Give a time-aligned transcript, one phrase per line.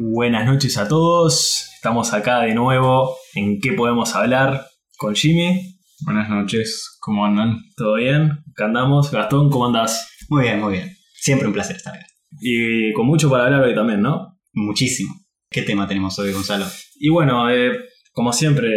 [0.00, 1.70] Buenas noches a todos.
[1.76, 4.66] Estamos acá de nuevo en ¿Qué podemos hablar?
[4.96, 5.78] con Jimmy.
[6.00, 7.58] Buenas noches, ¿cómo andan?
[7.76, 8.32] ¿Todo bien?
[8.50, 9.12] Acá andamos.
[9.12, 10.08] Gastón, ¿cómo andás?
[10.28, 10.96] Muy bien, muy bien.
[11.14, 12.06] Siempre un placer estar acá.
[12.40, 14.38] Y con mucho para hablar hoy también, ¿no?
[14.52, 15.14] Muchísimo.
[15.50, 16.66] ¿Qué tema tenemos hoy, Gonzalo?
[16.96, 17.72] Y bueno, eh,
[18.12, 18.68] como siempre,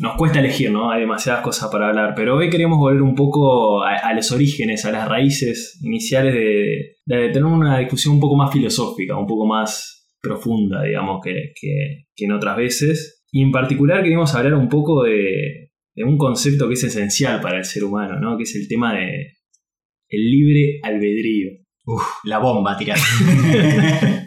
[0.00, 0.90] nos cuesta elegir, ¿no?
[0.90, 4.92] Hay demasiadas cosas para hablar, pero hoy queríamos volver un poco a, los orígenes, a
[4.92, 10.08] las raíces iniciales de, de, tener una discusión un poco más filosófica, un poco más
[10.20, 13.22] profunda, digamos, que, que, que en otras veces.
[13.30, 17.64] Y en particular queremos hablar un poco de, un concepto que es esencial para el
[17.64, 18.36] ser humano, ¿no?
[18.36, 19.34] Que es el tema de
[20.08, 21.50] el libre albedrío.
[21.86, 23.00] Uf, la bomba tirada.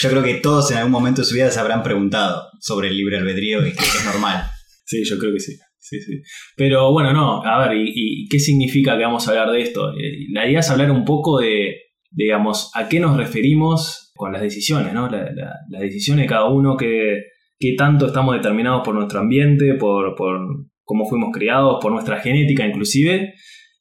[0.00, 2.96] yo creo que todos en algún momento de su vida se habrán preguntado sobre el
[2.96, 4.44] libre albedrío y que es normal.
[4.84, 5.56] Sí, yo creo que sí.
[5.78, 6.22] Sí, sí.
[6.56, 9.90] Pero bueno, no, a ver, ¿y, qué significa que vamos a hablar de esto?
[9.92, 11.74] Eh, la idea es hablar un poco de,
[12.10, 15.08] digamos, a qué nos referimos con las decisiones, ¿no?
[15.08, 15.30] La,
[15.68, 17.22] las decisiones de cada uno que
[17.60, 20.16] qué tanto estamos determinados por nuestro ambiente, por,
[20.82, 23.34] cómo fuimos criados, por nuestra genética inclusive,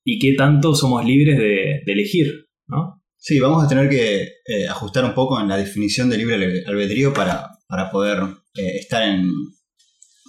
[0.03, 2.98] y qué tanto somos libres de, elegir, ¿no?
[3.21, 7.13] Sí, vamos a tener que eh, ajustar un poco en la definición de libre albedrío
[7.13, 8.19] para, para poder
[8.55, 9.29] eh, estar en,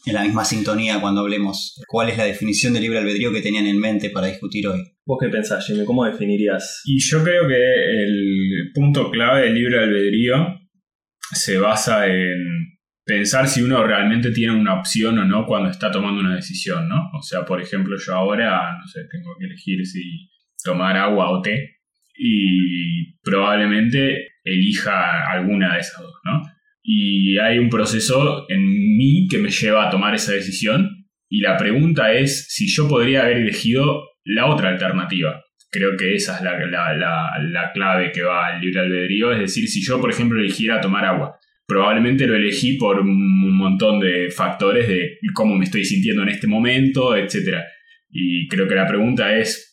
[0.06, 1.80] en la misma sintonía cuando hablemos.
[1.86, 4.80] ¿Cuál es la definición de libre albedrío que tenían en mente para discutir hoy?
[5.06, 5.84] ¿Vos qué pensás, Jimmy?
[5.84, 6.82] ¿Cómo definirías?
[6.84, 10.34] Y yo creo que el punto clave del libre albedrío
[11.32, 16.20] se basa en pensar si uno realmente tiene una opción o no cuando está tomando
[16.20, 17.08] una decisión, ¿no?
[17.16, 20.02] O sea, por ejemplo, yo ahora, no sé, tengo que elegir si
[20.64, 21.79] tomar agua o té
[22.22, 26.42] y probablemente elija alguna de esas dos, ¿no?
[26.82, 31.56] Y hay un proceso en mí que me lleva a tomar esa decisión y la
[31.56, 35.42] pregunta es si yo podría haber elegido la otra alternativa.
[35.70, 36.58] Creo que esa es la,
[37.38, 41.04] la clave que va al libre albedrío, es decir, si yo, por ejemplo, eligiera tomar
[41.04, 46.30] agua probablemente lo elegí por un montón de factores de cómo me estoy sintiendo en
[46.30, 47.58] este momento, etc.
[48.10, 49.69] Y creo que la pregunta es,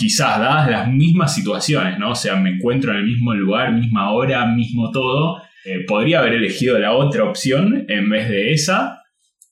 [0.00, 2.12] quizás dadas las mismas situaciones, ¿no?
[2.12, 6.32] O sea, me encuentro en el mismo lugar, misma hora, mismo todo, eh, podría haber
[6.32, 9.02] elegido la otra opción en vez de esa,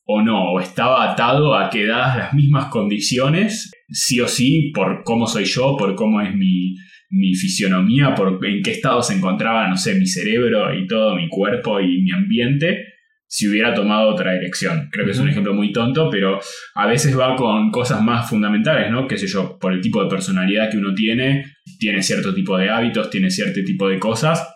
[0.05, 5.03] o no, o estaba atado a que dadas las mismas condiciones, sí o sí, por
[5.05, 6.77] cómo soy yo, por cómo es mi,
[7.11, 11.29] mi fisionomía, por en qué estado se encontraba, no sé, mi cerebro y todo, mi
[11.29, 12.85] cuerpo y mi ambiente,
[13.29, 14.89] si hubiera tomado otra dirección.
[14.91, 16.41] Creo que es un ejemplo muy tonto, pero
[16.75, 19.07] a veces va con cosas más fundamentales, ¿no?
[19.07, 22.71] Qué sé yo, por el tipo de personalidad que uno tiene, tiene cierto tipo de
[22.71, 24.49] hábitos, tiene cierto tipo de cosas,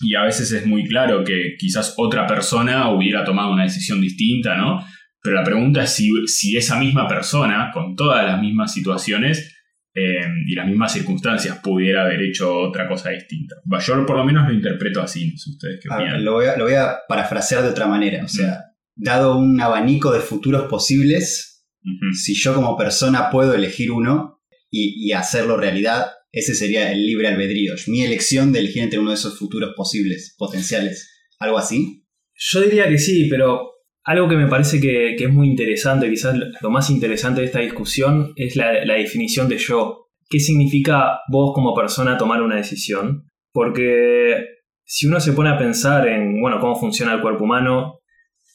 [0.00, 4.56] y a veces es muy claro que quizás otra persona hubiera tomado una decisión distinta,
[4.56, 4.84] ¿no?
[5.22, 9.59] Pero la pregunta es si, si esa misma persona, con todas las mismas situaciones,
[9.92, 13.56] eh, y las mismas circunstancias pudiera haber hecho otra cosa distinta.
[13.84, 16.24] Yo por lo menos lo interpreto así, no sé ustedes qué ah, opinan.
[16.24, 20.12] lo, voy a, lo, voy a, parafrasear de otra manera, o sea, dado un abanico
[20.12, 21.66] de futuros posibles,
[22.12, 24.40] si yo como persona puedo elegir uno
[24.70, 29.16] y, hacerlo realidad, ese sería el libre albedrío, mi elección de elegir entre uno de
[29.16, 32.06] esos futuros posibles, potenciales, algo así.
[32.34, 33.69] Yo diría que sí, pero
[34.04, 38.32] algo que me parece que, es muy interesante, quizás lo más interesante de esta discusión,
[38.36, 40.06] es la, definición de yo.
[40.28, 43.24] ¿Qué significa vos como persona tomar una decisión?
[43.52, 44.46] Porque
[44.84, 48.00] si uno se pone a pensar en, bueno, cómo funciona el cuerpo humano,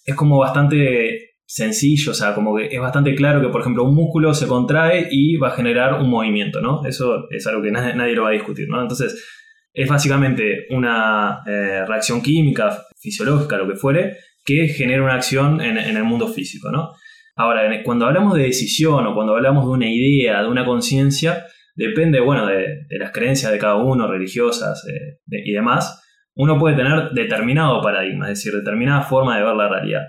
[0.06, 3.94] es como bastante sencillo, o sea, como que es bastante claro que, por ejemplo, un
[3.94, 6.84] músculo se contrae y va a generar un movimiento, ¿no?
[6.86, 8.82] Eso es algo que nadie, lo va a discutir, ¿no?
[8.82, 9.24] Entonces,
[9.74, 15.78] es básicamente una eh, reacción química, fisiológica, lo que fuere, que genera una acción en,
[15.78, 16.92] el mundo físico, ¿no?
[17.36, 21.46] Ahora, cuando hablamos de decisión o cuando hablamos de una idea, de una conciencia,
[21.76, 26.02] depende, bueno, de, las creencias de cada uno, religiosas eh, y demás,
[26.36, 30.02] uno puede tener determinado paradigma, es decir, determinada forma de ver la realidad.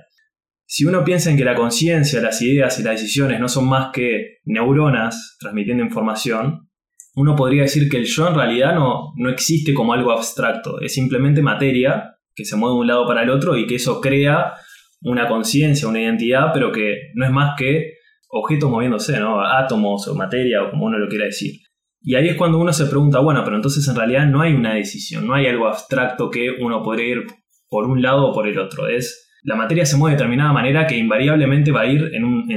[0.67, 3.91] Si uno piensa en que la conciencia, las ideas y las decisiones no son más
[3.93, 6.69] que neuronas transmitiendo información,
[7.15, 10.93] uno podría decir que el yo en realidad no, no existe como algo abstracto, es
[10.93, 14.53] simplemente materia que se mueve de un lado para el otro y que eso crea
[15.01, 17.95] una conciencia, una identidad, pero que no es más que
[18.29, 19.41] objetos moviéndose, ¿no?
[19.41, 21.55] Átomos o materia o como uno lo quiera decir.
[22.03, 24.75] Y ahí es cuando uno se pregunta, bueno, pero entonces en realidad no hay una
[24.75, 27.27] decisión, no hay algo abstracto que uno podría ir
[27.69, 28.87] por un lado o por el otro.
[28.87, 32.51] Es la materia se mueve de determinada manera que invariablemente va a ir en un,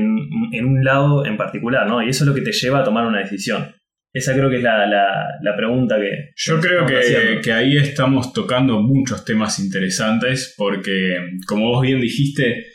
[0.51, 2.03] en un lado en particular, ¿no?
[2.03, 3.78] Y eso es lo que te lleva a tomar una decisión.
[4.11, 6.31] Esa creo que es la, la, pregunta que...
[6.35, 11.15] Yo creo que, que, ahí estamos tocando muchos temas interesantes porque,
[11.45, 12.65] como vos bien dijiste,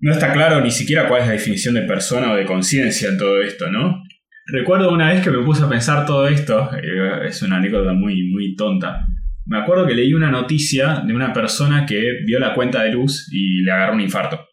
[0.00, 3.18] no está claro ni siquiera cuál es la definición de persona o de conciencia en
[3.18, 4.02] todo esto, ¿no?
[4.46, 8.30] Recuerdo una vez que me puse a pensar todo esto, eh, es una anécdota muy,
[8.30, 9.06] muy tonta.
[9.46, 13.28] Me acuerdo que leí una noticia de una persona que vio la cuenta de luz
[13.32, 14.46] y le agarró un infarto.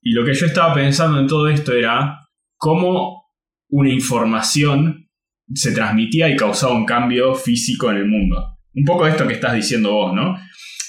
[0.00, 2.18] Y lo que yo estaba pensando en todo esto era
[2.56, 3.24] cómo
[3.68, 5.01] una información
[5.54, 8.58] se transmitía y causaba un cambio físico en el mundo.
[8.74, 10.36] Un poco esto que estás diciendo vos, ¿no?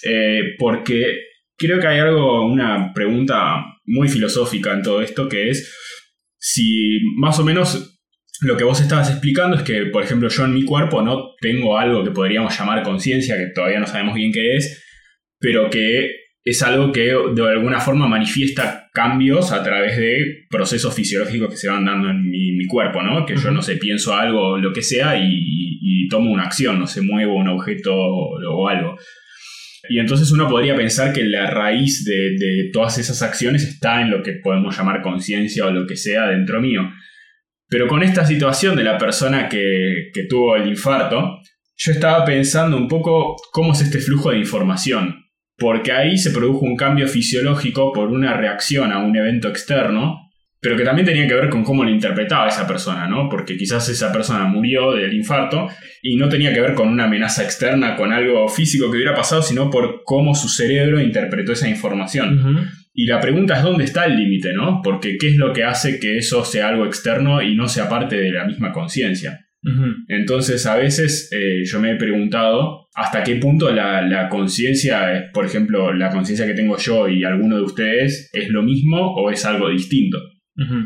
[0.04, 1.20] Eh, porque
[1.58, 5.74] creo que hay algo, una pregunta muy filosófica en todo esto, que es
[6.38, 7.94] si más o menos
[8.42, 11.78] lo que vos estabas explicando es que, por ejemplo, yo en mi cuerpo no tengo
[11.78, 14.84] algo que podríamos llamar conciencia, que todavía no sabemos bien qué es,
[15.40, 21.50] pero que es algo que de alguna forma manifiesta cambios a través de procesos fisiológicos
[21.50, 23.26] que se van dando en mi, cuerpo, ¿no?
[23.26, 27.02] Que yo, no sé, pienso algo, lo que sea, y, tomo una acción, no sé,
[27.02, 28.98] muevo un objeto o algo.
[29.90, 34.24] Y entonces uno podría pensar que la raíz de, todas esas acciones está en lo
[34.24, 36.90] que podemos llamar conciencia o lo que sea dentro mío.
[37.68, 41.40] Pero con esta situación de la persona que, que tuvo el infarto,
[41.76, 45.23] yo estaba pensando un poco cómo es este flujo de información.
[45.58, 50.24] Porque ahí se produjo un cambio fisiológico por una reacción a un evento externo
[50.64, 53.28] pero que también tenía que ver con cómo lo interpretaba esa persona, ¿no?
[53.28, 55.68] Porque quizás esa persona murió del infarto
[56.02, 59.42] y no tenía que ver con una amenaza externa, con algo físico que hubiera pasado,
[59.42, 62.72] sino por cómo su cerebro interpretó esa información.
[62.94, 64.80] Y la pregunta es dónde está el límite, ¿no?
[64.82, 68.16] Porque qué es lo que hace que eso sea algo externo y no sea parte
[68.16, 69.46] de la misma conciencia.
[70.10, 75.46] Entonces a veces eh, yo me he preguntado hasta qué punto la, la conciencia, por
[75.46, 79.46] ejemplo, la conciencia que tengo yo y alguno de ustedes, es lo mismo o es
[79.46, 80.20] algo distinto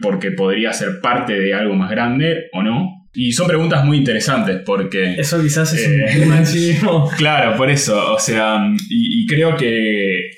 [0.02, 3.08] porque podría ser parte de algo más grande o no.
[3.14, 5.16] Y son preguntas muy interesantes porque...
[5.18, 7.10] Eso quizás es un eh, tema en sí mismo.
[7.18, 8.14] Claro, por eso.
[8.14, 8.60] O sea,
[8.90, 10.30] y, creo que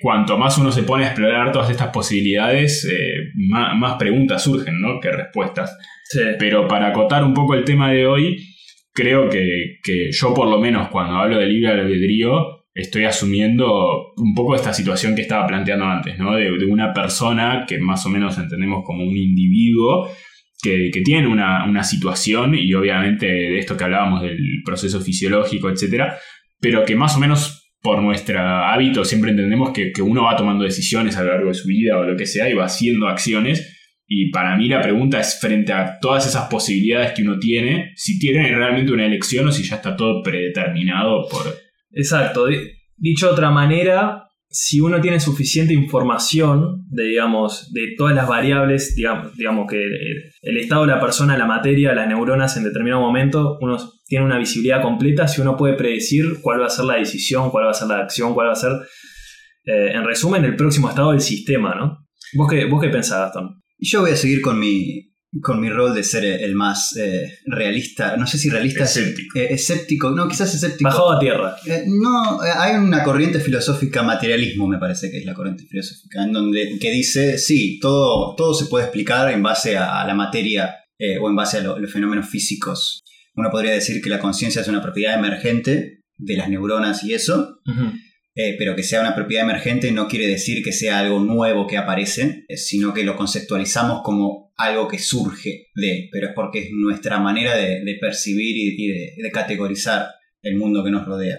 [0.00, 4.98] cuanto más uno se pone a explorar todas estas posibilidades, eh, más, preguntas surgen, ¿no?
[5.00, 5.76] Que respuestas.
[6.38, 8.36] Pero para acotar un poco el tema de hoy,
[8.92, 14.34] creo que, que yo por lo menos cuando hablo de libre albedrío, estoy asumiendo un
[14.34, 16.36] poco esta situación que estaba planteando antes, ¿no?
[16.36, 20.08] De, una persona que más o menos entendemos como un individuo
[20.62, 26.18] que, tiene una, situación y obviamente de esto que hablábamos del proceso fisiológico, etcétera,
[26.60, 30.64] pero que más o menos por nuestro hábito siempre entendemos que, que uno va tomando
[30.64, 33.77] decisiones a lo largo de su vida o lo que sea y va haciendo acciones.
[34.10, 38.18] Y para mí la pregunta es frente a todas esas posibilidades que uno tiene, si
[38.18, 41.42] tiene realmente una elección o si ya está todo predeterminado por,
[41.90, 42.46] Exacto.
[42.96, 48.94] Dicho de otra manera, si uno tiene suficiente información de, digamos, de todas las variables,
[48.96, 49.82] digamos, digamos que
[50.42, 53.76] el, estado de la persona, la materia, las neuronas en determinado momento, uno
[54.06, 57.66] tiene una visibilidad completa, si uno puede predecir cuál va a ser la decisión, cuál
[57.66, 58.72] va a ser la acción, cuál va a ser,
[59.64, 62.08] eh, en resumen, el próximo estado del sistema, ¿no?
[62.34, 63.62] ¿Vos qué, vos qué pensás, Gastón?
[63.78, 65.08] Yo voy a seguir con mi,
[65.40, 69.48] con mi rol de ser el más eh, realista, no sé si realista, escéptico, eh,
[69.50, 70.88] escéptico no, quizás escéptico.
[70.88, 71.56] Bajado a tierra.
[71.66, 76.32] Eh, no, hay una corriente filosófica, materialismo me parece que es la corriente filosófica, en
[76.32, 80.74] donde que dice, sí, todo, todo se puede explicar en base a, la materia
[81.20, 83.02] o en base a los fenómenos físicos.
[83.36, 87.60] Uno podría decir que la conciencia es una propiedad emergente de las neuronas y eso.
[88.34, 92.44] Pero que sea una propiedad emergente no quiere decir que sea algo nuevo que aparece,
[92.56, 97.56] sino que lo conceptualizamos como algo que surge de, pero es porque es nuestra manera
[97.56, 98.88] de, percibir y,
[99.22, 100.08] de, categorizar
[100.42, 101.38] el mundo que nos rodea.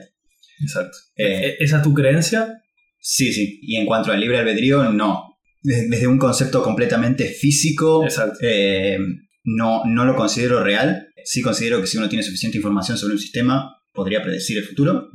[0.61, 0.97] Exacto.
[1.15, 2.61] Eh, ¿E-, ¿Esa es tu creencia?
[2.99, 3.59] Sí, sí.
[3.61, 5.37] Y en cuanto al libre albedrío, no.
[5.61, 8.05] Desde, un concepto completamente físico,
[8.41, 8.97] eh,
[9.43, 11.09] no, no lo considero real.
[11.23, 15.09] Sí considero que si uno tiene suficiente información sobre un sistema, podría predecir el futuro.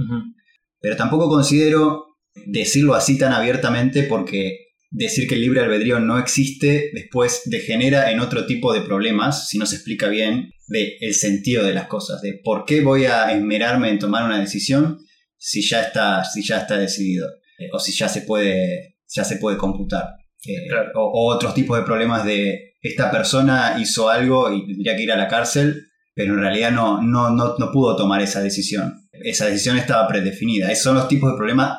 [0.85, 6.91] Pero tampoco considero decirlo así tan abiertamente porque decir que el libre albedrío no existe
[6.93, 11.65] después degenera en otro tipo de problemas, si no se explica bien, de el sentido
[11.65, 14.99] de las cosas, de por qué voy a esmerarme en tomar una decisión
[15.39, 19.37] si ya está, si ya está decidido, eh, o si ya se puede, ya se
[19.37, 20.11] puede computar.
[20.47, 25.13] Eh, o, otros tipos de problemas de esta persona hizo algo y tendría que ir
[25.13, 29.04] a la cárcel, pero en realidad no, no, no, no pudo tomar esa decisión.
[29.23, 30.71] Esa decisión estaba predefinida.
[30.71, 31.79] Esos son los tipos de problemas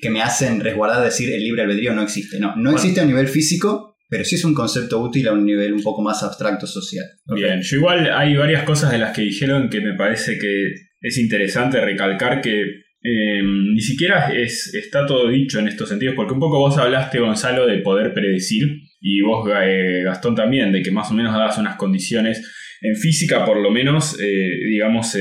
[0.00, 2.38] que me hacen resguardar decir el libre albedrío no existe.
[2.38, 5.72] No, no existe a nivel físico, pero sí es un concepto útil a un nivel
[5.72, 7.04] un poco más abstracto social.
[7.26, 11.18] Bien, yo igual hay varias cosas de las que dijeron que me parece que es
[11.18, 12.62] interesante recalcar que
[13.02, 17.18] eh, ni siquiera es, está todo dicho en estos sentidos, porque un poco vos hablaste,
[17.18, 18.62] Gonzalo, de poder predecir,
[19.00, 22.42] y vos, eh, Gastón, también, de que más o menos das unas condiciones
[22.82, 25.14] En física, por lo menos, eh, digamos,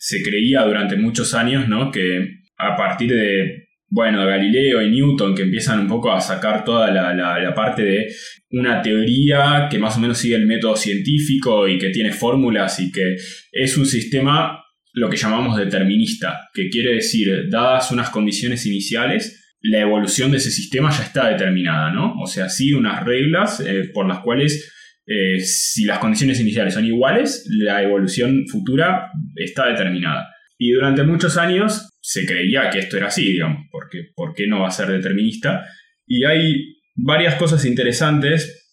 [0.00, 1.92] se creía durante muchos años, ¿no?
[1.92, 6.90] Que a partir de, bueno, Galileo y Newton, que empiezan un poco a sacar toda
[6.90, 8.06] la, parte de
[8.50, 12.90] una teoría que más o menos sigue el método científico y que tiene fórmulas y
[12.90, 13.16] que
[13.52, 14.64] es un sistema
[14.94, 20.50] lo que llamamos determinista, que quiere decir, dadas unas condiciones iniciales, la evolución de ese
[20.50, 22.14] sistema ya está determinada, ¿no?
[22.20, 24.72] O sea, sí unas reglas eh, por las cuales
[25.06, 30.28] eh, si las condiciones iniciales son iguales, la evolución futura está determinada.
[30.58, 34.60] Y durante muchos años se creía que esto era así, digamos, porque ¿por qué no
[34.60, 35.64] va a ser determinista?
[36.06, 38.68] Y hay varias cosas interesantes.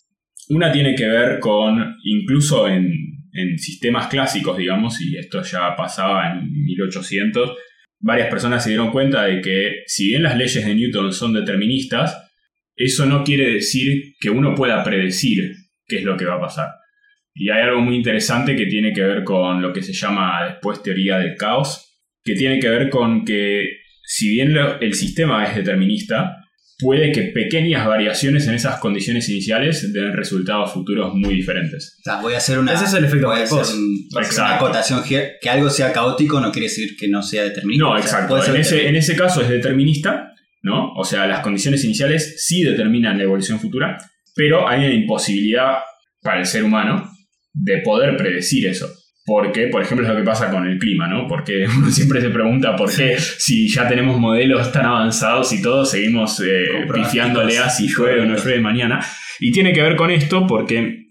[0.50, 2.92] Una tiene que ver con, incluso en,
[3.34, 7.56] en sistemas clásicos, digamos, y esto ya pasaba en 1800,
[8.00, 12.18] varias personas se dieron cuenta de que si bien las leyes de Newton son deterministas,
[12.76, 15.52] eso no quiere decir que uno pueda predecir
[15.88, 16.70] qué es lo que va a pasar.
[17.34, 20.82] Y hay algo muy interesante que tiene que ver con lo que se llama después
[20.82, 23.66] teoría del caos, que tiene que ver con que
[24.04, 26.38] si bien el sistema es determinista,
[26.80, 32.00] puede que pequeñas variaciones en esas condiciones iniciales den resultados futuros muy diferentes.
[32.22, 35.04] voy a hacer una, Ese es el efecto voy a hacer una acotación.
[35.04, 37.86] Que algo sea caótico no quiere decir que no sea determinista.
[37.86, 38.44] No, exacto.
[38.46, 40.94] en, ese, en ese caso es determinista, ¿no?
[40.94, 43.98] O sea, las condiciones iniciales sí determinan la evolución futura,
[44.38, 45.80] pero hay una imposibilidad
[46.22, 47.12] para el ser humano
[47.54, 48.88] de poder predecir eso.
[49.26, 51.28] Porque, por ejemplo, es lo que pasa con el clima, ¿no?
[51.28, 55.92] Porque uno siempre se pregunta por qué, si ya tenemos modelos tan avanzados y todos
[55.92, 59.04] seguimos eh, pifiándole a si llueve o no llueve mañana.
[59.40, 61.08] Y tiene que ver con esto porque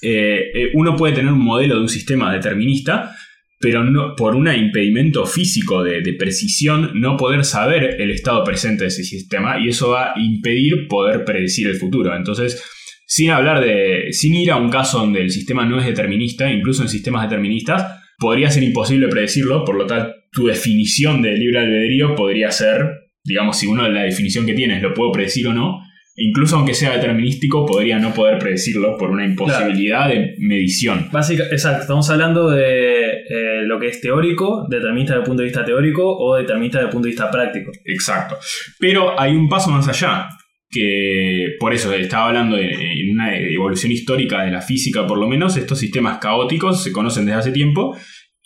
[0.00, 3.14] eh, eh, uno puede tener un modelo de un sistema determinista,
[3.60, 8.84] pero no, por un impedimento físico de, de, precisión no poder saber el estado presente
[8.84, 12.14] de ese sistema y eso va a impedir poder predecir el futuro.
[12.14, 12.62] Entonces,
[13.06, 14.12] sin hablar de.
[14.12, 17.84] sin ir a un caso donde el sistema no es determinista, incluso en sistemas deterministas,
[18.18, 22.84] podría ser imposible predecirlo, por lo tanto, tu definición de libre albedrío podría ser,
[23.24, 25.80] digamos, si uno la definición que tienes lo puedo predecir o no,
[26.18, 31.08] incluso aunque sea determinístico, podría no poder predecirlo por una imposibilidad de medición.
[31.12, 35.48] Básicamente, exacto, estamos hablando de eh, lo que es teórico, determinista desde el punto de
[35.48, 37.70] vista teórico o determinista desde el punto de vista práctico.
[37.84, 38.36] Exacto.
[38.78, 40.28] Pero hay un paso más allá
[40.70, 45.56] que por eso estaba hablando en una evolución histórica de la física, por lo menos,
[45.56, 47.96] estos sistemas caóticos se conocen desde hace tiempo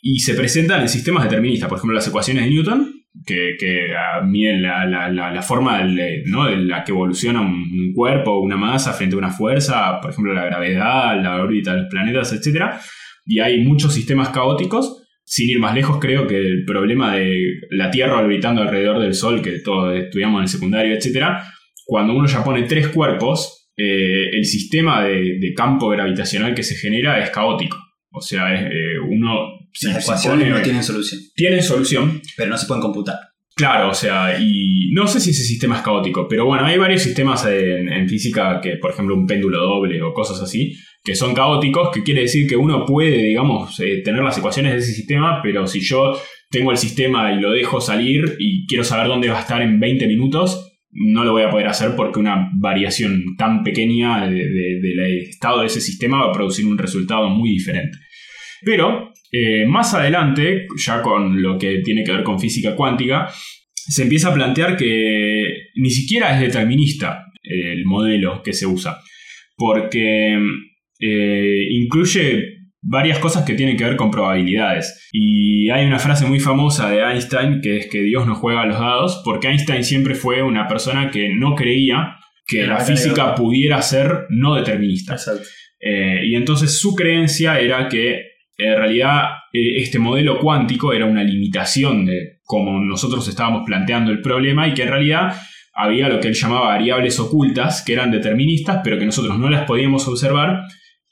[0.00, 3.57] y se presentan en sistemas deterministas, por ejemplo las ecuaciones de Newton, que,
[4.25, 6.23] miden la, forma de,
[6.59, 11.21] la que evoluciona un, cuerpo una masa frente a una fuerza, por ejemplo la gravedad,
[11.23, 12.73] la órbita de los planetas, etc.
[13.26, 14.99] Y hay muchos sistemas caóticos.
[15.25, 17.38] Sin ir más lejos, creo que el problema de
[17.71, 21.45] la Tierra orbitando alrededor del Sol, que todos estudiamos en el secundario, etcétera,
[21.87, 27.23] cuando uno ya pone tres cuerpos, eh, el sistema de, campo gravitacional que se genera
[27.23, 27.79] es caótico.
[28.11, 29.62] O sea, eh, uno...
[29.83, 31.21] Las ecuaciones no tienen solución.
[31.35, 32.21] Tienen solución.
[32.37, 33.17] Pero no se pueden computar.
[33.55, 37.02] Claro, o sea, y no sé si ese sistema es caótico, pero bueno, hay varios
[37.02, 40.75] sistemas en, física que, por ejemplo, un péndulo doble o cosas así,
[41.05, 44.79] que son caóticos, que quiere decir que uno puede, digamos, eh, tener las ecuaciones de
[44.79, 46.19] ese sistema, pero si yo
[46.50, 49.79] tengo el sistema y lo dejo salir y quiero saber dónde va a estar en
[49.79, 55.61] 20 minutos, no lo voy a poder hacer porque una variación tan pequeña del estado
[55.61, 57.99] de ese sistema va a producir un resultado muy diferente.
[58.64, 63.28] Pero eh, más adelante, ya con lo que tiene que ver con física cuántica,
[63.75, 65.45] se empieza a plantear que
[65.76, 69.00] ni siquiera es determinista el modelo que se usa,
[69.57, 70.38] porque
[71.00, 75.09] eh, incluye varias cosas que tienen que ver con probabilidades.
[75.12, 78.66] Y hay una frase muy famosa de Einstein que es que Dios no juega a
[78.66, 82.16] los dados, porque Einstein siempre fue una persona que no creía
[82.47, 85.16] que la física pudiera ser no determinista.
[85.81, 88.32] Eh, y entonces su creencia era que
[88.64, 94.21] en realidad eh, este modelo cuántico era una limitación de cómo nosotros estábamos planteando el
[94.21, 95.35] problema y que en realidad
[95.75, 99.64] había lo que él llamaba variables ocultas que eran deterministas pero que nosotros no las
[99.64, 100.62] podíamos observar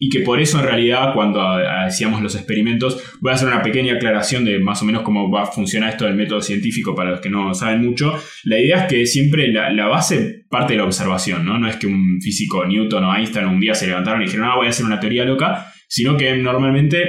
[0.02, 3.95] y que por eso en realidad cuando hacíamos los experimentos, voy a hacer una pequeña
[3.95, 7.21] aclaración de más o menos cómo va a funcionar esto del método científico para los
[7.21, 8.14] que no saben mucho,
[8.45, 11.59] la idea es que siempre la, base parte de la observación, ¿no?
[11.59, 14.57] No es que un físico Newton o Einstein un día se levantaron y dijeron, ah,
[14.57, 17.04] voy a hacer una teoría loca, sino que normalmente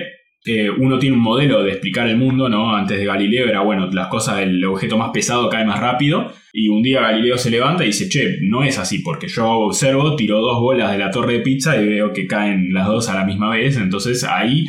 [0.79, 2.75] uno tiene un modelo de explicar el mundo, ¿no?
[2.75, 6.33] Antes de Galileo era, bueno, las cosas, el objeto más pesado cae más rápido.
[6.53, 10.15] Y un día Galileo se levanta y dice, che, no es así, porque yo observo,
[10.15, 13.15] tiro dos bolas de la torre de pizza y veo que caen las dos a
[13.15, 13.77] la misma vez.
[13.77, 14.65] Entonces ahí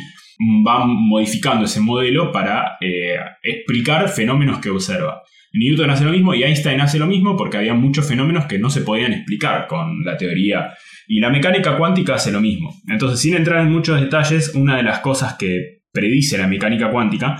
[0.65, 5.23] va modificando ese modelo para eh, explicar fenómenos que observa.
[5.53, 8.71] Newton hace lo mismo y Einstein hace lo mismo porque había muchos fenómenos que no
[8.71, 10.73] se podían explicar con la teoría.
[11.13, 12.73] Y la mecánica cuántica hace lo mismo.
[12.87, 17.39] Entonces, sin entrar en muchos detalles, una de las cosas que predice la mecánica cuántica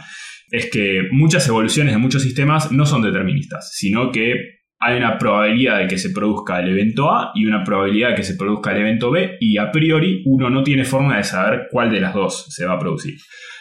[0.51, 4.35] es que muchas evoluciones de muchos sistemas no son deterministas, sino que
[4.79, 8.23] hay una probabilidad de que se produzca el evento A y una probabilidad de que
[8.23, 11.89] se produzca el evento B y a priori uno no tiene forma de saber cuál
[11.89, 13.15] de las dos se va a producir.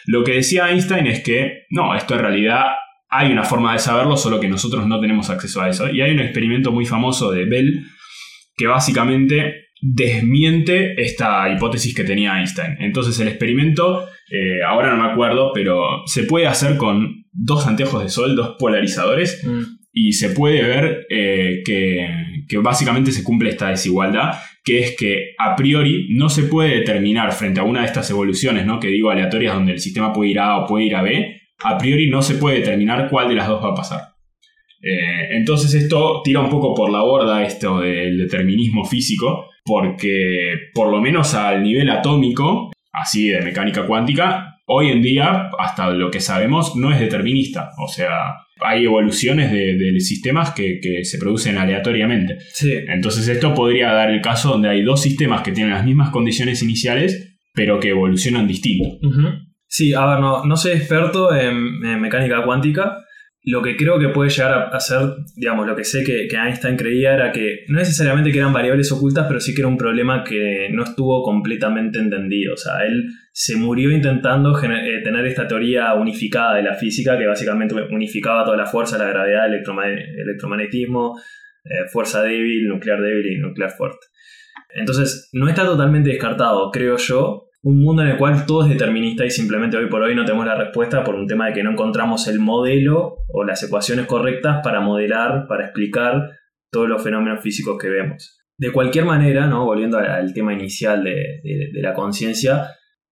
[0.05, 2.65] Lo que decía Einstein es que no, esto en realidad
[3.09, 5.89] hay una forma de saberlo, solo que nosotros no tenemos acceso a eso.
[5.89, 7.83] Y hay un experimento muy famoso de Bell
[8.55, 12.77] que básicamente desmiente esta hipótesis que tenía Einstein.
[12.79, 18.01] Entonces el experimento, eh, ahora no me acuerdo, pero se puede hacer con dos anteojos
[18.01, 19.61] de sol, dos polarizadores, mm.
[19.91, 22.07] y se puede ver eh, que,
[22.47, 27.33] que básicamente se cumple esta desigualdad, que es que a priori no se puede determinar
[27.33, 28.79] frente a una de estas evoluciones, ¿no?
[28.79, 31.41] que digo aleatorias donde el sistema puede ir a A o puede ir a B,
[31.61, 33.99] a priori no se puede determinar cuál de las dos va a pasar.
[34.81, 40.91] Eh, entonces esto tira un poco por la borda esto del determinismo físico, porque por
[40.91, 46.19] lo menos al nivel atómico, así de mecánica cuántica, hoy en día, hasta lo que
[46.19, 47.71] sabemos, no es determinista.
[47.83, 48.09] O sea,
[48.61, 52.37] hay evoluciones de, sistemas que, se producen aleatoriamente.
[52.87, 56.61] Entonces esto podría dar el caso donde hay dos sistemas que tienen las mismas condiciones
[56.63, 58.97] iniciales, pero que evolucionan distinto.
[59.67, 63.02] Sí, a ver, no, no soy experto en, mecánica cuántica.
[63.45, 65.01] Lo que creo que puede llegar a ser,
[65.35, 69.25] digamos, lo que sé que, Einstein creía era que no necesariamente que eran variables ocultas,
[69.27, 72.53] pero sí que era un problema que no estuvo completamente entendido.
[72.53, 77.27] O sea, él se murió intentando eh, tener esta teoría unificada de la física, que
[77.27, 81.19] básicamente unificaba toda la fuerza, la gravedad, el electromagnetismo,
[81.65, 84.07] eh, fuerza débil, nuclear débil y nuclear fuerte.
[84.73, 89.25] Entonces, no está totalmente descartado, creo yo, un mundo en el cual todo es determinista
[89.25, 91.71] y simplemente hoy por hoy no tenemos la respuesta por un tema de que no
[91.71, 96.29] encontramos el modelo o las ecuaciones correctas para modelar, para explicar
[96.69, 98.41] todos los fenómenos físicos que vemos.
[98.57, 99.65] De cualquier manera, ¿no?
[99.65, 102.67] volviendo al tema inicial de, la conciencia,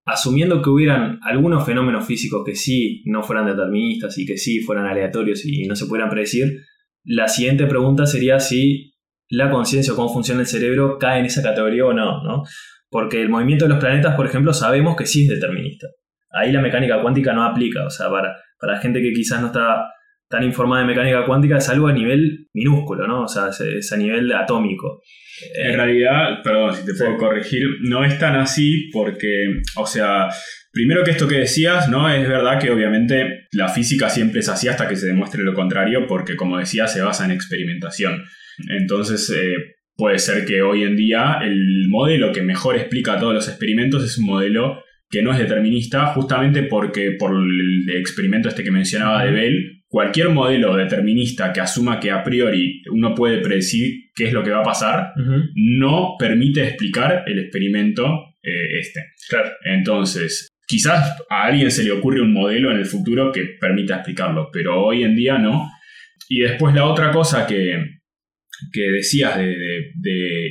[0.05, 4.85] asumiendo que hubieran algunos fenómenos físicos que sí no fueran deterministas y que sí fueran
[4.85, 6.65] aleatorios y no se pudieran predecir,
[7.05, 8.95] la siguiente pregunta sería si
[9.29, 12.43] la conciencia o cómo funciona el cerebro cae en esa categoría o no, ¿no?
[12.91, 15.87] Porque el movimiento de los planetas, por ejemplo, sabemos que sí es determinista.
[16.29, 17.85] Ahí la mecánica cuántica no aplica.
[17.85, 19.85] O sea, para, para gente que quizás no está
[20.31, 23.23] tan informada de mecánica cuántica, es algo a nivel minúsculo, ¿no?
[23.23, 25.01] O sea, es, a nivel atómico.
[25.55, 30.29] En realidad, perdón si te puedo corregir, no es tan así porque, o sea,
[30.71, 32.11] primero que esto que decías, ¿no?
[32.11, 36.07] Es verdad que obviamente la física siempre es así hasta que se demuestre lo contrario,
[36.07, 38.23] porque como decía, se basa en experimentación.
[38.69, 43.47] Entonces, eh, puede ser que hoy en día el modelo que mejor explica todos los
[43.47, 48.71] experimentos es un modelo que no es determinista, justamente porque por el experimento este que
[48.71, 54.25] mencionaba de Bell, cualquier modelo determinista que asuma que a priori uno puede predecir qué
[54.25, 55.11] es lo que va a pasar,
[55.53, 58.07] no permite explicar el experimento
[58.41, 59.01] eh, este.
[59.65, 64.49] Entonces, quizás a alguien se le ocurre un modelo en el futuro que permita explicarlo,
[64.51, 65.69] pero hoy en día no.
[66.27, 68.00] Y después la otra cosa que,
[68.71, 69.91] que decías de,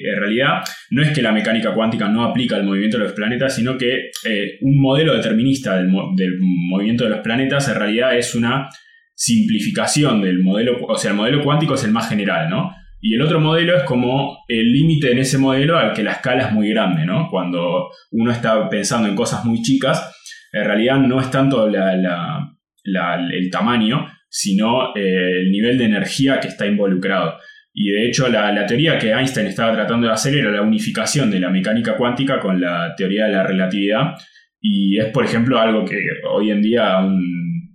[0.04, 3.54] en realidad no es que la mecánica cuántica no aplica al movimiento de los planetas,
[3.54, 8.68] sino que eh, un modelo determinista del, movimiento de los planetas en realidad es una
[9.14, 12.74] simplificación del modelo, o sea, el modelo cuántico es el más general, ¿no?
[13.02, 16.48] Y el otro modelo es como el límite en ese modelo al que la escala
[16.48, 17.28] es muy grande, ¿no?
[17.30, 20.10] Cuando uno está pensando en cosas muy chicas,
[20.52, 26.66] en realidad no es tanto el tamaño, sino eh, el nivel de energía que está
[26.66, 27.36] involucrado.
[27.72, 31.40] Y de hecho la, teoría que Einstein estaba tratando de hacer era la unificación de
[31.40, 34.14] la mecánica cuántica con la teoría de la relatividad.
[34.60, 37.00] Y es, por ejemplo, algo que hoy en día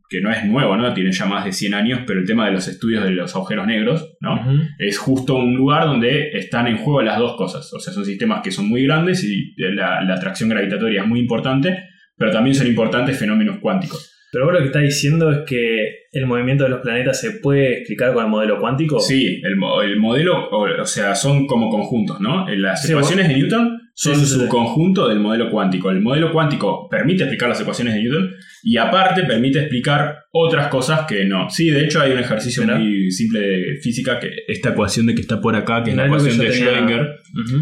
[0.08, 0.94] que no es nuevo, ¿no?
[0.94, 3.66] Tiene ya más de 100 años, pero el tema de los estudios de los agujeros
[3.66, 4.40] negros, ¿no?
[4.78, 7.74] Es justo un lugar donde están en juego las dos cosas.
[7.74, 11.20] O sea, son sistemas que son muy grandes y la, la atracción gravitatoria es muy
[11.20, 11.86] importante,
[12.18, 14.15] pero también son importantes fenómenos cuánticos.
[14.36, 17.78] Pero vos lo que estás diciendo es que el movimiento de los planetas se puede
[17.78, 19.00] explicar con el modelo cuántico.
[19.00, 22.46] Sí, el, modelo, o, sea, son como conjuntos, ¿no?
[22.50, 25.90] Las ecuaciones de Newton son un subconjunto del modelo cuántico.
[25.90, 28.32] El modelo cuántico permite explicar las ecuaciones de Newton
[28.64, 31.50] y aparte permite explicar otras cosas que no.
[31.50, 35.22] Sí, de hecho hay un ejercicio muy simple de física, que esta ecuación de que
[35.22, 37.16] está por acá, que es la ecuación de Schrödinger.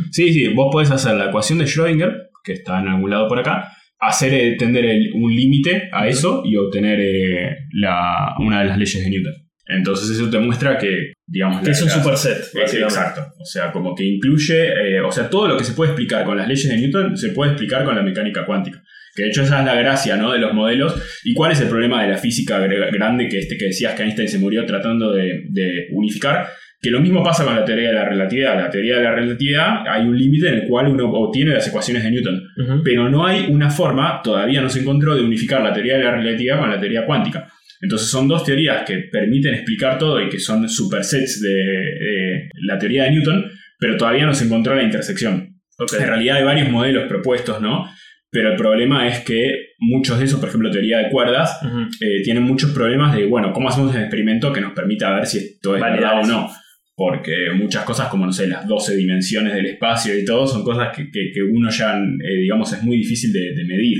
[0.10, 3.38] Sí, sí, vos podés hacer la ecuación de Schrödinger, que está en algún lado por
[3.38, 3.72] acá,
[4.08, 9.04] hacer eh, tender un límite a eso y obtener eh, la, una de las leyes
[9.04, 9.34] de Newton.
[9.66, 11.66] Entonces eso te muestra que, digamos...
[11.68, 12.44] es un superset.
[12.54, 13.22] exacto.
[13.40, 16.38] O sea, como que incluye, eh, o sea, todo lo que se puede explicar con
[16.38, 18.84] las leyes de Newton se puede explicar con la mecánica cuántica.
[19.16, 20.32] Que de hecho esa es la gracia ¿no?
[20.32, 20.96] de los modelos.
[21.24, 24.28] ¿Y cuál es el problema de la física grande que, este, que decías que Einstein
[24.28, 26.48] se murió tratando de, de unificar?
[26.84, 28.58] Que lo mismo pasa con la teoría de la relatividad.
[28.58, 32.04] La teoría de la relatividad hay un límite en el cual uno obtiene las ecuaciones
[32.04, 32.44] de Newton.
[32.84, 36.12] Pero no hay una forma, todavía no se encontró, de unificar la teoría de la
[36.12, 37.48] relatividad con la teoría cuántica.
[37.82, 42.78] Entonces son dos teorías que permiten explicar todo y que son supersets de, de la
[42.78, 43.46] teoría de Newton,
[43.80, 45.56] pero todavía no se encontró la intersección.
[45.80, 47.86] En realidad hay varios modelos propuestos, ¿no?
[48.30, 51.60] Pero el problema es que muchos de esos, por ejemplo, teoría de cuerdas,
[52.02, 55.38] eh, tienen muchos problemas de, bueno, ¿cómo hacemos un experimento que nos permita ver si
[55.38, 56.50] esto es verdad o no?
[56.96, 60.96] Porque muchas cosas como, no sé, las 12 dimensiones del espacio y todo, son cosas
[60.96, 61.10] que,
[61.52, 63.98] uno ya, eh, digamos, es muy difícil de, medir.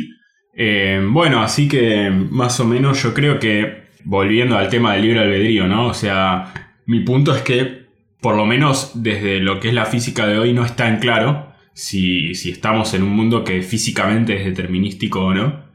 [0.56, 5.22] Eh, bueno, así que más o menos yo creo que, volviendo al tema del libre
[5.22, 5.88] albedrío, ¿no?
[5.88, 6.54] O sea,
[6.86, 7.84] mi punto es que,
[8.22, 11.52] por lo menos desde lo que es la física de hoy, no está en claro
[11.74, 15.66] si, si estamos en un mundo que físicamente es determinístico o no.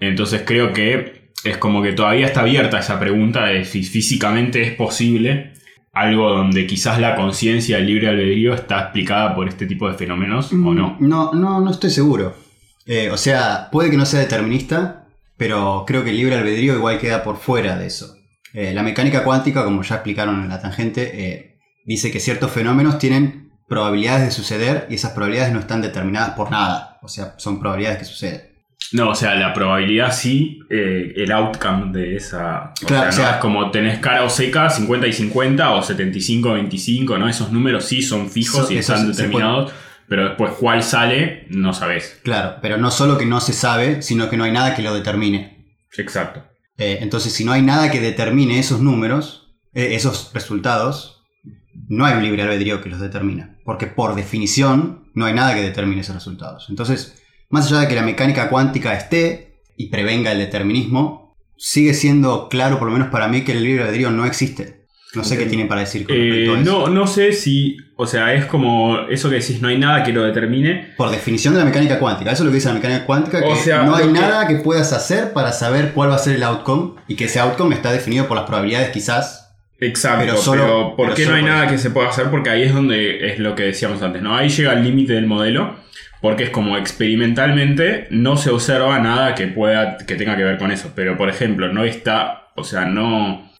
[0.00, 4.72] Entonces creo que es como que todavía está abierta esa pregunta de si físicamente es
[4.72, 5.52] posible
[5.94, 10.52] algo donde quizás la conciencia del libre albedrío está explicada por este tipo de fenómenos
[10.52, 10.96] o mm, no?
[11.00, 12.34] No, no, no estoy seguro.
[12.86, 16.98] Eh, o sea, puede que no sea determinista, pero creo que el libre albedrío igual
[16.98, 18.16] queda por fuera de eso.
[18.52, 22.98] Eh, la mecánica cuántica, como ya explicaron en la tangente, eh, dice que ciertos fenómenos
[22.98, 26.98] tienen probabilidades de suceder y esas probabilidades no están determinadas por nada.
[27.02, 28.53] O sea, son probabilidades que suceden.
[28.92, 32.72] No, o sea, la probabilidad sí, eh, el outcome de esa.
[32.82, 35.82] O Claro, sea, o sea- es como tenés cara o seca, 50 y 50 o
[35.82, 37.28] 75 25, ¿no?
[37.28, 39.72] Esos números sí son fijos So- y están determinados,
[40.08, 42.20] pero después cuál sale, no sabés.
[42.22, 44.94] Claro, pero no solo que no se sabe, sino que no hay nada que lo
[44.94, 45.64] determine.
[45.96, 46.44] Exacto.
[46.76, 51.22] Eh, entonces, si no hay nada que determine esos números, eh, esos resultados,
[51.88, 53.56] no hay un libre albedrío que los determina.
[53.64, 56.66] Porque por definición, no hay nada que determine esos resultados.
[56.68, 62.48] Entonces, más allá de que la mecánica cuántica esté y prevenga el determinismo, sigue siendo
[62.48, 64.84] claro, por lo menos para mí, que el libre albedrío no existe.
[65.14, 66.72] No sé qué tienen para decir con respecto Eh, a eso.
[66.72, 70.12] no, no sé si, o sea, es como eso que decís, no hay nada que
[70.12, 70.92] lo determine.
[70.96, 72.32] Por definición de la mecánica cuántica.
[72.32, 74.48] Eso es lo que dice la mecánica cuántica, que O sea, no hay que- nada
[74.48, 77.76] que puedas hacer para saber cuál va a ser el outcome y que ese outcome
[77.76, 79.52] está definido por las probabilidades quizás.
[79.78, 82.30] Exacto, Pero pero, solo- ¿por pero qué no hay por nada que se pueda hacer?
[82.30, 84.34] Porque ahí es donde es lo que decíamos antes, ¿no?
[84.34, 85.76] Ahí llega el límite del modelo,
[86.24, 90.70] porque es como experimentalmente no se observa nada que pueda, que tenga que ver con
[90.70, 90.92] eso.
[90.94, 93.50] Pero, por ejemplo, no está, o sea, no...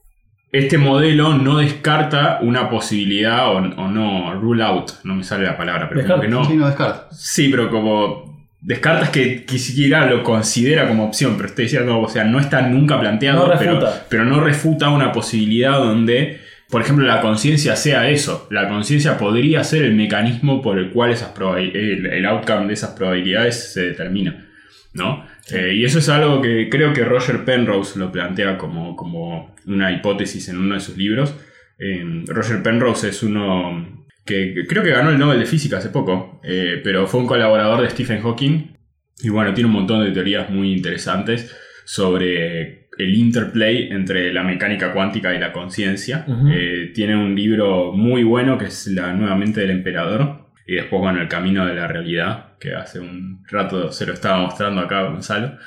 [0.50, 5.58] Este modelo no descarta una posibilidad o, o no, rule out, no me sale la
[5.58, 6.42] palabra, pero como que no...
[6.46, 7.08] Sí, no descarta.
[7.12, 12.08] Sí, pero como descartas que, que siquiera lo considera como opción, pero estoy diciendo, o
[12.08, 14.06] sea, no está nunca planteado, No pero, refuta.
[14.08, 18.48] pero no refuta una posibilidad donde, por ejemplo, la conciencia sea eso.
[18.50, 22.90] La conciencia podría ser el mecanismo por el cual esas el, el outcome de esas
[22.90, 24.48] probabilidades se determina,
[24.92, 25.26] ¿no?
[25.52, 29.92] Eh, y eso es algo que creo que Roger Penrose lo plantea como, como una
[29.92, 31.34] hipótesis en uno de sus libros.
[31.78, 36.40] Eh, Roger Penrose es uno que creo que ganó el Nobel de Física hace poco,
[36.42, 38.74] eh, pero fue un colaborador de Stephen Hawking.
[39.22, 44.92] Y bueno, tiene un montón de teorías muy interesantes sobre el interplay entre la mecánica
[44.92, 46.24] cuántica y la conciencia.
[46.52, 50.44] Eh, tiene un libro muy bueno que es La Nuevamente del Emperador.
[50.66, 54.38] Y después, bueno, El Camino de la Realidad, que hace un rato se lo estaba
[54.38, 55.58] mostrando acá a Gonzalo.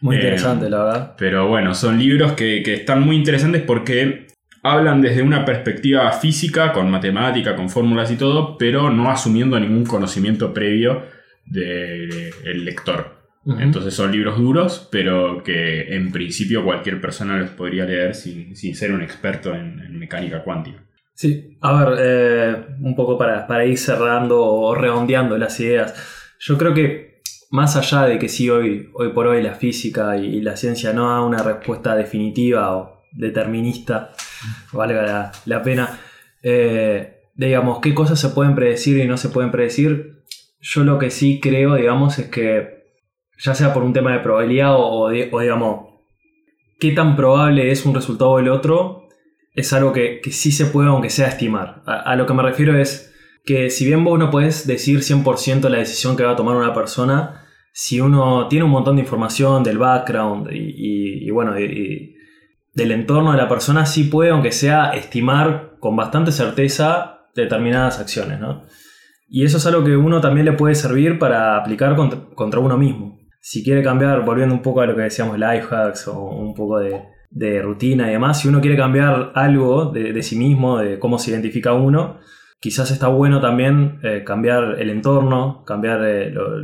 [0.00, 1.14] Muy Eh, interesante, la verdad.
[1.18, 4.26] Pero bueno, son libros que, que están muy interesantes porque
[4.62, 9.84] hablan desde una perspectiva física, con matemática, con fórmulas y todo, pero no asumiendo ningún
[9.84, 11.02] conocimiento previo
[11.46, 13.23] del lector.
[13.46, 18.74] Entonces son libros duros, pero que en principio cualquier persona los podría leer sin, sin
[18.74, 20.82] ser un experto en, en mecánica cuántica.
[21.12, 25.94] Sí, a ver, eh, un poco para, para ir cerrando o redondeando las ideas.
[26.40, 30.26] Yo creo que más allá de que sí hoy, hoy por hoy la física y,
[30.36, 34.10] y la ciencia no da una respuesta definitiva o determinista,
[34.72, 36.00] valga la, la pena,
[36.42, 40.24] eh, digamos, qué cosas se pueden predecir y no se pueden predecir,
[40.60, 42.73] yo lo que sí creo, digamos, es que
[43.38, 45.86] ya sea por un tema de probabilidad o, digamos,
[46.80, 49.08] qué tan probable es un resultado o el otro,
[49.54, 51.82] es algo que, que sí se puede, aunque sea estimar.
[51.86, 53.12] A, lo que me refiero es
[53.44, 56.74] que si bien vos no podés decir 100% la decisión que va a tomar una
[56.74, 57.42] persona,
[57.72, 63.36] si uno tiene un montón de información del background y, y- bueno, del entorno de
[63.38, 68.64] la persona, sí puede, aunque sea, estimar con bastante certeza determinadas acciones, ¿no?
[69.28, 72.76] Y eso es algo que uno también le puede servir para aplicar contra, contra uno
[72.76, 73.18] mismo.
[73.46, 76.78] Si quiere cambiar, volviendo un poco a lo que decíamos, life hacks o un poco
[76.78, 80.98] de, de rutina y demás, si uno quiere cambiar algo de, de sí mismo, de
[80.98, 82.20] cómo se identifica uno,
[82.58, 86.56] quizás está bueno también eh, cambiar el entorno, cambiar eh, lo-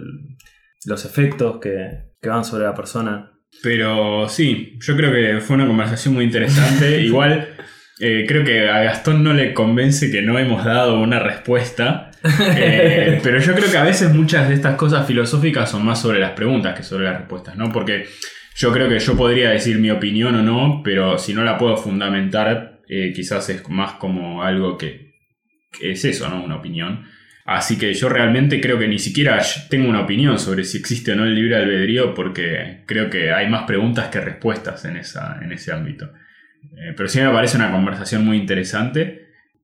[0.87, 3.31] los efectos que, que van sobre la persona.
[3.63, 7.01] Pero sí, yo creo que fue una conversación muy interesante.
[7.05, 7.57] Igual
[8.01, 12.10] eh, creo que a Gastón no le convence que no hemos dado una respuesta.
[12.57, 16.19] Eh, pero yo creo que a veces muchas de estas cosas filosóficas son más sobre
[16.19, 17.71] las preguntas que sobre las respuestas, ¿no?
[17.73, 18.07] Porque
[18.55, 21.77] yo creo que yo podría decir mi opinión o no, pero si no la puedo
[21.77, 25.15] fundamentar, eh, quizás es más como algo que,
[25.79, 26.43] que es eso, ¿no?
[26.45, 27.07] Una opinión.
[27.47, 31.17] Así que yo realmente creo que ni siquiera tengo una opinión sobre si existe o
[31.17, 35.51] no el libre albedrío porque creo que hay más preguntas que respuestas en, esa, en
[35.53, 36.13] ese ámbito.
[36.77, 39.20] Eh, pero sí me parece una conversación muy interesante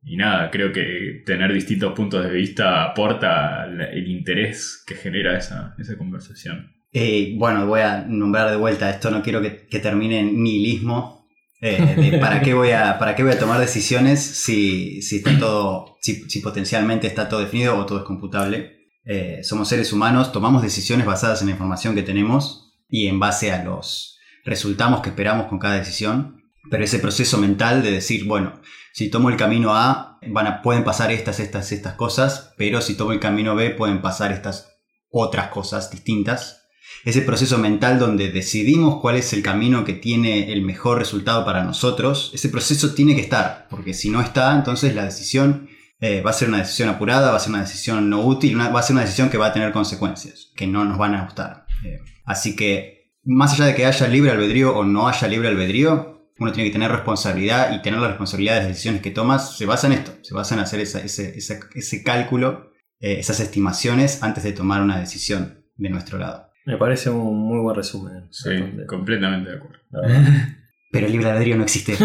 [0.07, 5.75] y nada, creo que tener distintos puntos de vista aporta el interés que genera esa,
[5.79, 6.73] esa conversación.
[6.93, 11.17] Eh, bueno, voy a nombrar de vuelta esto, no quiero que, que termine en nihilismo,
[11.61, 15.97] eh, ¿para, qué voy a, ¿Para qué voy a tomar decisiones si, si, está todo,
[16.01, 18.91] si, potencialmente está todo definido o todo es computable?
[19.05, 23.53] Eh, somos seres humanos, tomamos decisiones basadas en la información que tenemos y en base
[23.53, 26.43] a los resultados que esperamos con cada decisión.
[26.71, 28.61] Pero ese proceso mental de decir, bueno,
[28.97, 32.97] si tomo el camino A, van a, pueden pasar estas, estas, estas cosas, pero si
[32.97, 34.71] tomo el camino B, pueden pasar estas
[35.11, 36.63] otras cosas distintas
[37.05, 41.65] ese proceso mental donde decidimos cuál es el camino que tiene el mejor resultado para
[41.65, 45.69] nosotros, ese proceso tiene que estar, porque si no está, entonces la decisión
[46.01, 48.79] eh, va a ser una decisión apurada, va a ser una decisión no útil, va
[48.79, 51.67] a ser una decisión que va a tener consecuencias, que no nos van a gustar.
[51.85, 56.16] Eh, así que, más allá de que haya libre albedrío o no haya libre albedrío,
[56.39, 59.67] uno tiene que tener responsabilidad y tener la responsabilidad de las decisiones que tomas se
[59.67, 64.53] basa en esto, se basa en hacer ese, ese, cálculo, eh, esas estimaciones antes de
[64.53, 66.51] tomar una decisión de nuestro lado.
[66.67, 68.29] Me parece un muy buen resumen.
[68.31, 68.51] Sí,
[68.87, 69.79] completamente de acuerdo.
[70.93, 71.95] Pero el libre albedrío no existe.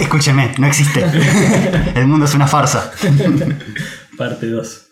[0.00, 1.04] Escúcheme, no existe.
[1.94, 2.92] El mundo es una farsa.
[4.16, 4.86] Parte 2.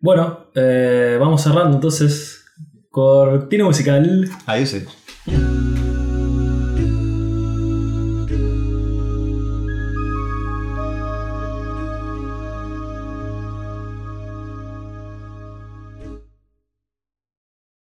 [0.00, 2.44] Bueno, eh, vamos cerrando entonces.
[2.90, 4.28] Cortina musical.
[4.46, 4.76] Adiós.